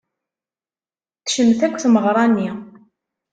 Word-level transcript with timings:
Tecmet 1.23 1.61
akk 1.67 1.75
tmeɣra-nni. 1.79 2.51